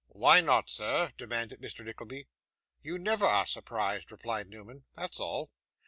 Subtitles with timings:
[0.07, 1.85] 'Why not, sir?' demanded Mr.
[1.85, 2.25] Nickleby.
[2.81, 5.51] 'You never are surprised,' replied Newman, 'that's all.